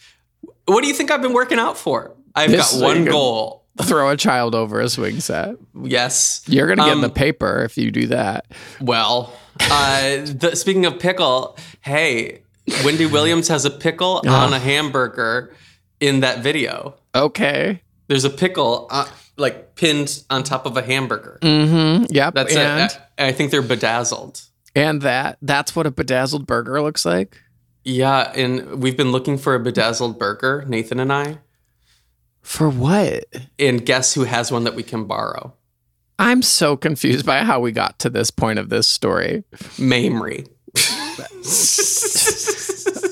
[0.66, 2.14] What do you think I've been working out for?
[2.35, 3.64] I've This got one goal.
[3.83, 5.57] Throw a child over a swing set.
[5.83, 6.44] Yes.
[6.46, 8.46] You're going to get in Um, the paper if you do that.
[8.81, 12.42] Well, uh, the, speaking of pickle, hey,
[12.85, 15.55] Wendy Williams has a pickle on a hamburger
[16.00, 16.94] in that video.
[17.14, 17.81] Okay.
[18.09, 21.38] There's a pickle uh, like pinned on top of a hamburger.
[21.42, 22.07] Mm-hmm.
[22.11, 22.35] Yep.
[22.35, 23.01] That's and, it.
[23.18, 24.42] I, I think they're bedazzled.
[24.75, 27.40] and that that's what a bedazzled burger looks like.
[27.85, 31.38] Yeah, and we've been looking for a bedazzled burger, Nathan and I.
[32.40, 33.25] For what?
[33.59, 35.55] And guess who has one that we can borrow?
[36.18, 39.44] I'm so confused by how we got to this point of this story.
[39.77, 40.49] Mamrie.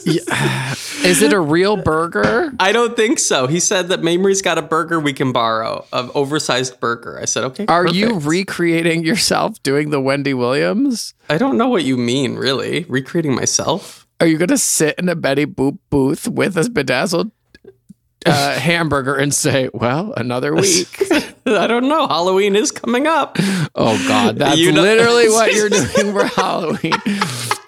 [1.05, 2.53] Is it a real burger?
[2.61, 3.47] I don't think so.
[3.47, 7.19] He said that Mamrie's got a burger we can borrow, an oversized burger.
[7.21, 7.67] I said, okay.
[7.67, 11.15] Are you recreating yourself doing the Wendy Williams?
[11.29, 12.85] I don't know what you mean, really.
[12.89, 14.07] Recreating myself?
[14.21, 17.33] Are you going to sit in a Betty Boop booth with a bedazzled
[18.25, 21.03] uh, hamburger and say, "Well, another week"?
[21.45, 22.07] I don't know.
[22.07, 23.37] Halloween is coming up.
[23.75, 26.93] Oh God, that's You know- literally what you're doing for Halloween.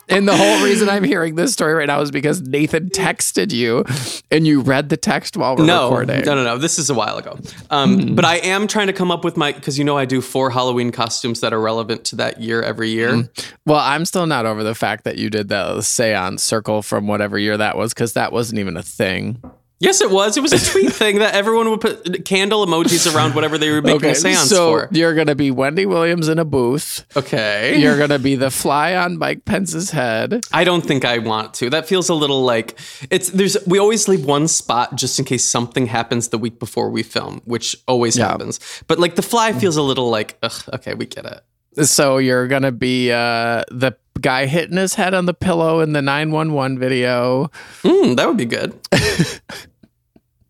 [0.08, 3.84] And the whole reason I'm hearing this story right now is because Nathan texted you,
[4.30, 6.24] and you read the text while we're No, recording.
[6.24, 6.58] no, no, no.
[6.58, 7.38] This is a while ago.
[7.70, 10.20] Um, But I am trying to come up with my because you know I do
[10.20, 13.28] four Halloween costumes that are relevant to that year every year.
[13.66, 17.38] Well, I'm still not over the fact that you did the seance circle from whatever
[17.38, 19.42] year that was, because that wasn't even a thing.
[19.80, 20.36] Yes, it was.
[20.36, 23.82] It was a tweet thing that everyone would put candle emojis around whatever they were
[23.82, 24.88] making a seance so for.
[24.92, 27.04] you're gonna be Wendy Williams in a booth.
[27.16, 27.76] Okay.
[27.78, 30.42] You're gonna be the fly on Mike Pence's head.
[30.52, 31.68] I don't think I want to.
[31.70, 32.78] That feels a little like
[33.10, 36.88] it's there's we always leave one spot just in case something happens the week before
[36.88, 38.28] we film, which always Yeah.
[38.28, 38.60] happens.
[38.86, 41.42] But like the fly feels a little like, ugh, okay, we get it.
[41.82, 46.02] So you're gonna be uh, the guy hitting his head on the pillow in the
[46.02, 47.50] 911 video.
[47.82, 48.78] Mm, that would be good.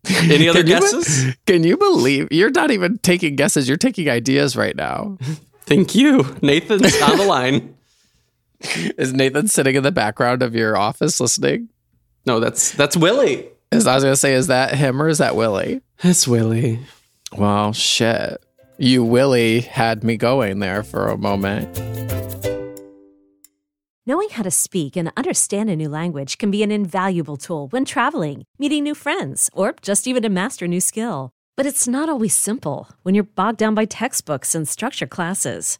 [0.07, 1.35] Any other Can you guesses?
[1.47, 3.67] Can you believe you're not even taking guesses?
[3.67, 5.17] You're taking ideas right now.
[5.65, 6.35] Thank you.
[6.41, 7.75] Nathan's on the line.
[8.97, 11.69] Is Nathan sitting in the background of your office listening?
[12.25, 13.47] No, that's that's Willie.
[13.71, 15.81] Is I was gonna say, is that him or is that Willie?
[16.03, 16.79] It's Willie.
[17.35, 18.44] Well, shit.
[18.77, 21.79] You Willie had me going there for a moment.
[24.05, 27.85] Knowing how to speak and understand a new language can be an invaluable tool when
[27.85, 31.31] traveling, meeting new friends, or just even to master a new skill.
[31.55, 35.79] But it's not always simple when you're bogged down by textbooks and structure classes.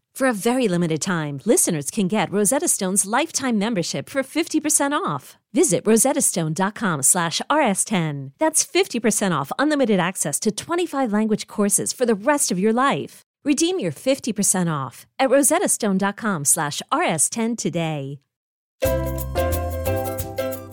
[0.21, 5.39] For a very limited time, listeners can get Rosetta Stone's lifetime membership for 50% off.
[5.51, 8.33] Visit rosettastone.com slash rs10.
[8.37, 13.23] That's 50% off unlimited access to 25 language courses for the rest of your life.
[13.43, 18.19] Redeem your 50% off at rosettastone.com slash rs10 today.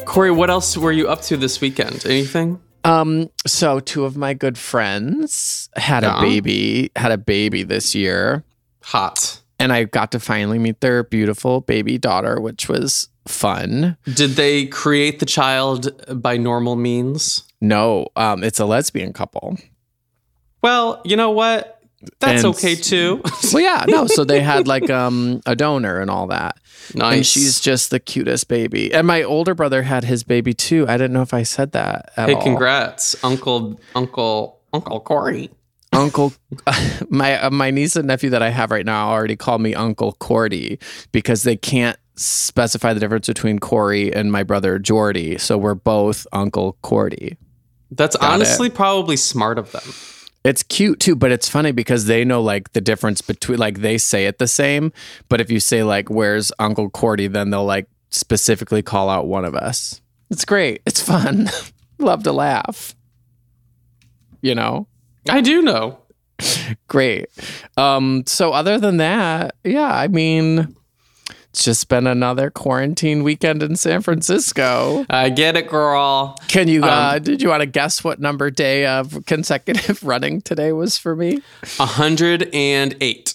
[0.04, 2.04] Corey, what else were you up to this weekend?
[2.04, 2.61] Anything?
[2.84, 6.18] Um, so two of my good friends had Yeah.
[6.18, 8.44] a baby, had a baby this year,
[8.88, 9.40] Hot.
[9.59, 13.96] and I got to finally meet their beautiful baby daughter, which was fun.
[14.14, 15.90] Did they create the child
[16.22, 17.42] by normal means?
[17.61, 19.57] No, um, it's a lesbian couple.
[20.62, 21.81] Well, you know what?
[22.20, 23.22] That's And- okay too.
[23.53, 24.07] Well, yeah, no.
[24.07, 26.59] So they had like um a donor and all that.
[26.94, 27.16] nice.
[27.16, 28.92] And she's just the cutest baby.
[28.92, 30.87] And my older brother had his baby too.
[30.88, 32.42] I didn't know if I said that at hey, all.
[32.42, 35.51] congrats, Uncle Uncle Uncle Corey.
[35.98, 36.32] Uncle,
[37.08, 40.12] my uh, my niece and nephew that I have right now already call me Uncle
[40.12, 40.78] Cordy
[41.12, 45.38] because they can't specify the difference between Corey and my brother Jordy.
[45.38, 47.37] So we're both Uncle Cordy.
[47.90, 49.82] That's Got honestly probably smart of them.
[50.44, 53.98] It's cute too, but it's funny because they know like the difference between like they
[53.98, 54.92] say it the same,
[55.28, 59.44] but if you say like where's Uncle Cordy, then they'll like specifically call out one
[59.44, 60.00] of us.
[60.30, 60.80] It's great.
[60.87, 61.48] It's fun.
[61.98, 62.94] Love to laugh.
[64.40, 64.87] You know?
[65.28, 65.98] I do know.
[66.88, 67.26] Great.
[67.76, 70.76] Um so other than that, yeah, I mean
[71.50, 75.04] it's just been another quarantine weekend in San Francisco.
[75.11, 76.37] I get it, girl.
[76.46, 80.40] Can you uh Um, did you want to guess what number day of consecutive running
[80.40, 81.42] today was for me?
[81.78, 83.35] 108.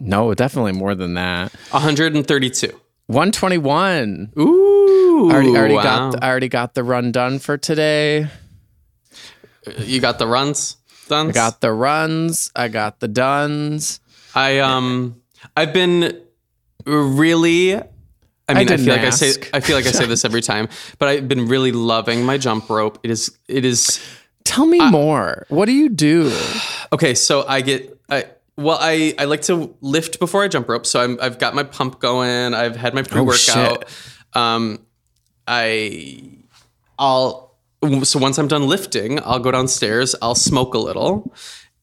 [0.00, 1.52] No, definitely more than that.
[1.70, 2.80] 132.
[3.06, 4.32] 121.
[4.38, 5.30] Ooh.
[5.30, 5.82] I already, already wow.
[5.82, 8.28] got the, I already got the run done for today.
[9.78, 10.76] You got the runs
[11.12, 11.28] done?
[11.28, 12.50] I got the runs.
[12.56, 14.00] I got the duns.
[14.34, 15.20] I um
[15.56, 16.20] I've been
[16.84, 17.84] really I mean
[18.48, 19.48] I, didn't feel like I say.
[19.52, 22.68] I feel like I say this every time, but I've been really loving my jump
[22.68, 22.98] rope.
[23.02, 24.00] It is it is
[24.44, 25.46] Tell me more.
[25.48, 26.32] What do you do?
[26.92, 28.26] Okay, so I get I
[28.58, 30.84] well I I like to lift before I jump rope.
[30.84, 32.52] So I'm I've got my pump going.
[32.52, 33.86] I've had my pre-workout.
[34.34, 34.84] um
[35.48, 36.36] I
[36.98, 37.51] I'll
[38.02, 41.34] so once I'm done lifting, I'll go downstairs, I'll smoke a little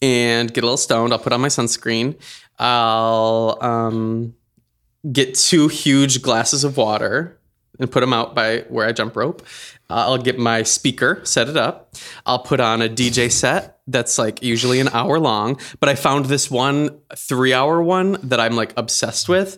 [0.01, 1.11] and get a little stoned.
[1.11, 2.15] I'll put on my sunscreen.
[2.57, 4.35] I'll um
[5.11, 7.39] get two huge glasses of water
[7.79, 9.41] and put them out by where I jump rope.
[9.89, 11.95] Uh, I'll get my speaker, set it up.
[12.25, 16.25] I'll put on a DJ set that's like usually an hour long, but I found
[16.25, 19.57] this one three hour one that I'm like obsessed with.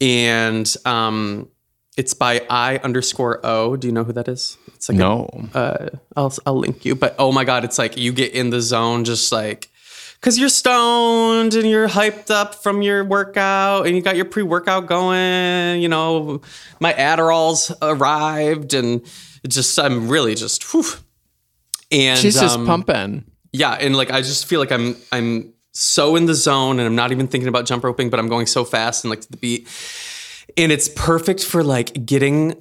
[0.00, 1.48] And um,
[1.96, 3.76] it's by I underscore O.
[3.76, 4.56] Do you know who that is?
[4.82, 5.48] It's like a- No.
[5.54, 6.96] uh, I'll I'll link you.
[6.96, 9.68] But oh my god, it's like you get in the zone just like
[10.18, 14.86] because you're stoned and you're hyped up from your workout and you got your pre-workout
[14.86, 15.80] going.
[15.80, 16.40] You know,
[16.80, 19.02] my Adderall's arrived and
[19.46, 20.84] just I'm really just whew.
[21.92, 23.24] And She's just um, pumping.
[23.52, 26.96] yeah, and like I just feel like I'm I'm so in the zone and I'm
[26.96, 29.36] not even thinking about jump roping, but I'm going so fast and like to the
[29.36, 29.68] beat.
[30.56, 32.60] And it's perfect for like getting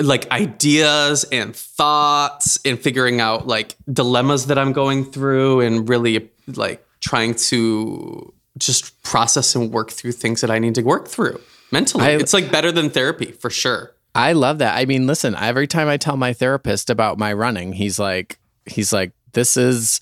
[0.00, 6.30] like ideas and thoughts and figuring out like dilemmas that I'm going through and really
[6.46, 11.40] like trying to just process and work through things that I need to work through
[11.70, 12.04] mentally.
[12.04, 13.94] I- it's like better than therapy for sure.
[14.14, 14.76] I love that.
[14.76, 18.92] I mean, listen, every time I tell my therapist about my running, he's like, he's
[18.92, 20.00] like, this is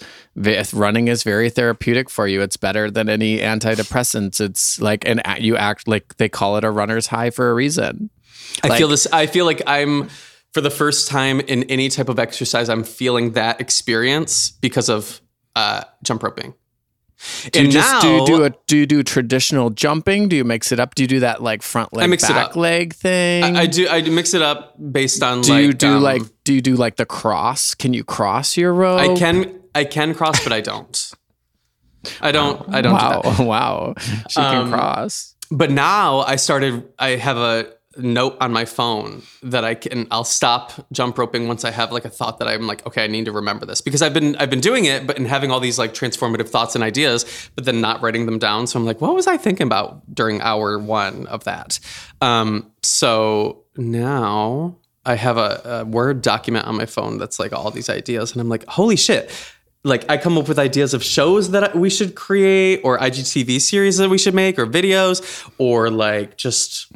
[0.73, 2.41] running is very therapeutic for you.
[2.41, 4.41] It's better than any antidepressants.
[4.41, 8.09] It's like, and you act like they call it a runner's high for a reason.
[8.63, 9.07] I feel this.
[9.13, 10.09] I feel like I'm
[10.53, 12.69] for the first time in any type of exercise.
[12.69, 15.21] I'm feeling that experience because of
[15.55, 16.55] uh, jump roping.
[17.51, 20.29] Do you And just do you do a do you do traditional jumping?
[20.29, 20.95] Do you mix it up?
[20.95, 22.57] Do you do that like front leg mix it back up.
[22.57, 23.57] leg thing?
[23.57, 23.89] I do.
[23.89, 25.41] I do mix it up based on.
[25.41, 27.75] do like, you do um, like do you do like the cross?
[27.75, 29.01] Can you cross your rope?
[29.01, 29.61] I can.
[29.75, 31.13] I can cross, but I don't.
[32.21, 32.73] I don't.
[32.73, 33.95] I don't wow, do wow.
[34.29, 35.35] She can Um, cross.
[35.51, 36.85] But now I started.
[37.01, 40.07] I have a note on my phone that I can.
[40.11, 43.07] I'll stop jump roping once I have like a thought that I'm like, okay, I
[43.07, 45.61] need to remember this because I've been I've been doing it, but and having all
[45.61, 48.67] these like transformative thoughts and ideas, but then not writing them down.
[48.67, 51.79] So I'm like, what was I thinking about during hour one of that?
[52.21, 57.71] Um, so now I have a, a word document on my phone that's like all
[57.71, 59.31] these ideas, and I'm like, holy shit.
[59.85, 63.97] Like I come up with ideas of shows that we should create, or IGTV series
[63.99, 66.93] that we should make, or videos, or like just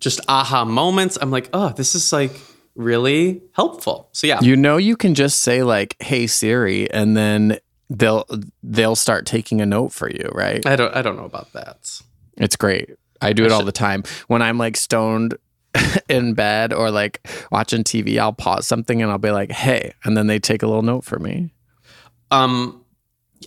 [0.00, 1.16] just aha moments.
[1.20, 2.32] I'm like, oh, this is like
[2.74, 4.08] really helpful.
[4.12, 8.24] So yeah, You know you can just say like, "Hey Siri," and then they'll
[8.62, 10.64] they'll start taking a note for you, right?
[10.66, 12.00] I don't I don't know about that.
[12.36, 12.90] It's great.
[13.20, 14.02] I do it all the time.
[14.28, 15.36] When I'm like stoned
[16.08, 20.16] in bed or like watching TV, I'll pause something and I'll be like, "Hey," and
[20.16, 21.52] then they take a little note for me.
[22.30, 22.84] Um,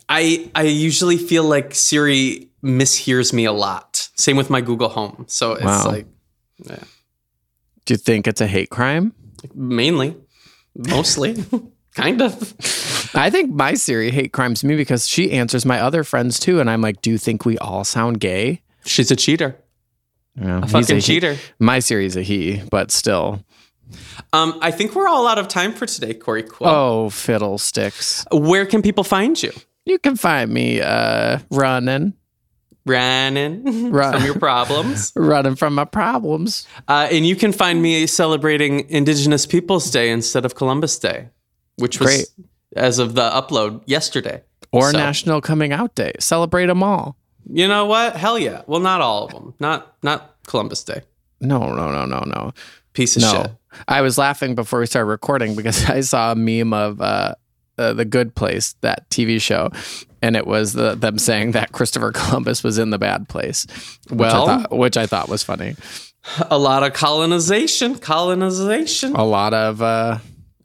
[0.09, 4.09] I I usually feel like Siri mishears me a lot.
[4.15, 5.25] Same with my Google Home.
[5.27, 5.87] So it's Wow.
[5.87, 6.05] like
[6.67, 9.13] Do you think it's a hate crime?
[9.53, 10.15] mainly,
[10.75, 11.35] mostly,
[11.95, 12.53] kind of.
[13.15, 16.69] I think my Siri hate crimes me because she answers my other friends too, and
[16.69, 19.57] I'm like, "Do you think we all sound gay?" She's a cheater,
[20.35, 21.01] Yeah, a fucking he.
[21.01, 21.37] cheater.
[21.59, 23.43] My Siri's a he, but still.
[24.31, 26.69] Um, I think we're all out of time for today, Corey Quill.
[26.69, 28.25] Oh, fiddlesticks!
[28.31, 29.51] Where can people find you?
[29.85, 32.13] You can find me uh, running,
[32.85, 34.13] Running Run.
[34.13, 35.11] from your problems.
[35.15, 36.67] running from my problems.
[36.87, 41.29] Uh, and you can find me celebrating Indigenous Peoples Day instead of Columbus Day,
[41.77, 42.47] which was Great.
[42.75, 44.43] as of the upload yesterday.
[44.71, 46.13] Or So, National Coming Out Day.
[46.19, 47.15] Celebrate them all.
[47.49, 48.15] You know what?
[48.15, 48.63] Hell yeah.
[48.67, 49.53] Well, not all of them.
[49.59, 51.01] Not not Columbus Day.
[51.41, 52.53] No, no, no, no, no.
[52.93, 53.31] Piece of No.
[53.43, 53.51] shit.
[53.87, 57.35] I was laughing before we started recording because I saw a meme of uh,
[57.77, 59.71] uh, The Good Place, that TV show,
[60.23, 63.67] and it was the, them saying that Christopher Columbus was in the bad place,
[64.09, 65.75] which, Well- I, thought, which I thought was funny.
[66.49, 70.19] A lot of colonization, colonization, A lot of uh,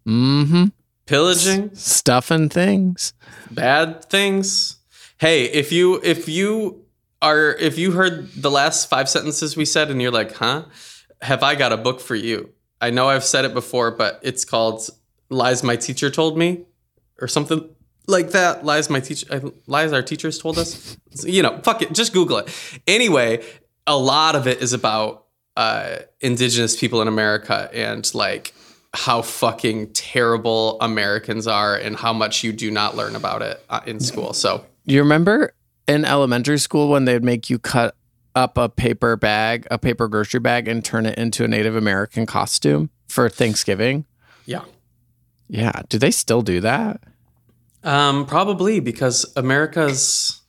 [0.07, 0.67] hmm
[1.07, 3.13] pillaging, stuff and things.
[3.51, 4.77] bad things.
[5.19, 6.85] Hey, if you if you
[7.21, 10.67] are if you heard the last five sentences we said and you're like, "Huh?"
[11.23, 12.51] Have I got a book for you?
[12.81, 14.89] I know I've said it before, but it's called
[15.29, 16.67] "Lies My Teacher Told Me"
[17.21, 17.69] or something
[18.09, 18.65] like that.
[18.65, 20.97] Lies my teacher, lies our teachers told us.
[21.25, 22.81] You know, fuck it, just Google it.
[22.87, 23.45] Anyway,
[23.87, 28.55] a lot of it is about uh, indigenous people in America and like
[28.95, 33.81] how fucking terrible Americans are and how much you do not learn about it uh,
[33.87, 34.33] in school.
[34.33, 35.53] So You remember
[35.87, 37.95] in elementary school when they'd make you cut
[38.35, 42.25] up a paper bag, a paper grocery bag, and turn it into a Native American
[42.25, 44.05] costume for Thanksgiving?
[44.47, 44.65] yeah.
[45.51, 45.83] Yeah.
[45.89, 47.01] Do they still do that?
[47.89, 50.43] Um, probably because America's.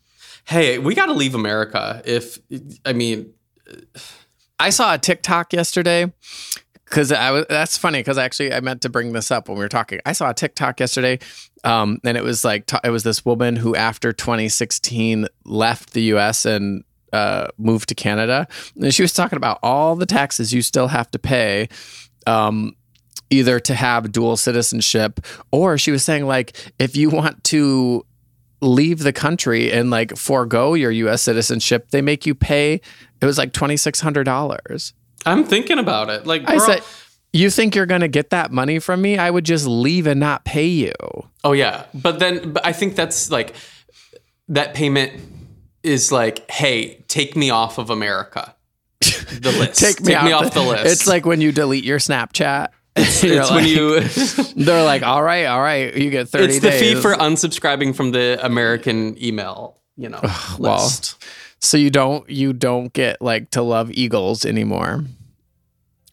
[0.43, 2.01] Hey, we got to leave America.
[2.03, 2.37] If
[2.85, 3.33] I mean,
[4.59, 6.11] I saw a TikTok yesterday
[6.83, 7.45] because I was.
[7.47, 10.01] That's funny because actually I meant to bring this up when we were talking.
[10.05, 11.19] I saw a TikTok yesterday,
[11.63, 16.45] um, and it was like it was this woman who after 2016 left the U.S.
[16.45, 16.83] and
[17.13, 21.09] uh, moved to Canada, and she was talking about all the taxes you still have
[21.11, 21.69] to pay.
[22.27, 22.75] Um,
[23.29, 25.19] either to have dual citizenship
[25.51, 28.05] or she was saying like if you want to
[28.61, 32.81] leave the country and like forego your US citizenship they make you pay
[33.21, 34.93] it was like $2600
[35.25, 36.25] I'm thinking about it.
[36.25, 36.81] Like, I said
[37.33, 40.19] you think you're going to get that money from me I would just leave and
[40.19, 40.93] not pay you
[41.43, 43.55] oh yeah, but then but I think that's like
[44.49, 45.21] that payment
[45.83, 48.55] is like, hey, take me off of America.
[49.29, 49.79] The list.
[49.79, 50.85] take me, out off the list.
[50.85, 52.69] it's like when you delete your Snapchat
[53.21, 53.99] It's when you.
[54.65, 57.95] they're like all right all right you get 30 it's the days fee for unsubscribing
[57.95, 59.77] from the American email.
[59.95, 60.21] You know,
[60.57, 61.21] well, list.
[61.59, 65.03] So you don't you don't get like to love eagles anymore,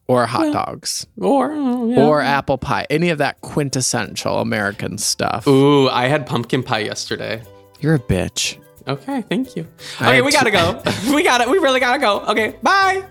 [0.08, 5.46] or hot dogs, Or oh, or apple pie, any of that quintessential American stuff.
[5.46, 7.42] Ooh, I had pumpkin pie yesterday.
[7.80, 8.58] You're a bitch.
[8.88, 9.66] Okay, thank you.
[10.00, 10.82] Okay, we gotta go.
[11.14, 11.48] we got it.
[11.48, 12.20] We really gotta go.
[12.20, 13.04] Okay, bye.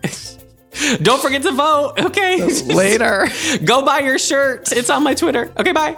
[1.02, 1.94] Don't forget to vote.
[2.00, 2.44] Okay.
[2.64, 3.28] Later.
[3.64, 4.72] go buy your shirt.
[4.72, 5.52] It's on my Twitter.
[5.58, 5.98] Okay, bye.